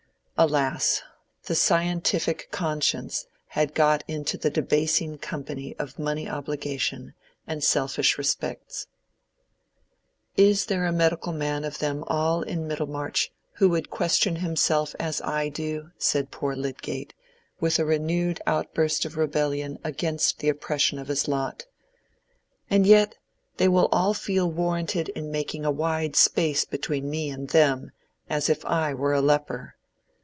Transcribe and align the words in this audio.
Alas! 0.37 1.03
the 1.43 1.53
scientific 1.53 2.47
conscience 2.49 3.27
had 3.49 3.75
got 3.75 4.03
into 4.07 4.37
the 4.39 4.49
debasing 4.49 5.15
company 5.19 5.75
of 5.77 5.99
money 5.99 6.27
obligation 6.27 7.13
and 7.45 7.63
selfish 7.63 8.17
respects. 8.17 8.87
"Is 10.35 10.65
there 10.65 10.87
a 10.87 10.91
medical 10.91 11.31
man 11.31 11.63
of 11.63 11.77
them 11.77 12.03
all 12.07 12.41
in 12.41 12.67
Middlemarch 12.67 13.29
who 13.57 13.69
would 13.69 13.91
question 13.91 14.37
himself 14.37 14.95
as 14.99 15.21
I 15.21 15.47
do?" 15.49 15.91
said 15.99 16.31
poor 16.31 16.55
Lydgate, 16.55 17.13
with 17.59 17.77
a 17.77 17.85
renewed 17.85 18.41
outburst 18.47 19.05
of 19.05 19.17
rebellion 19.17 19.77
against 19.83 20.39
the 20.39 20.49
oppression 20.49 20.97
of 20.97 21.07
his 21.07 21.27
lot. 21.27 21.67
"And 22.67 22.87
yet 22.87 23.13
they 23.57 23.67
will 23.67 23.89
all 23.91 24.15
feel 24.15 24.49
warranted 24.49 25.09
in 25.09 25.29
making 25.31 25.65
a 25.65 25.71
wide 25.71 26.15
space 26.15 26.65
between 26.65 27.11
me 27.11 27.29
and 27.29 27.49
them, 27.49 27.91
as 28.27 28.49
if 28.49 28.65
I 28.65 28.91
were 28.95 29.13
a 29.13 29.21
leper! 29.21 29.75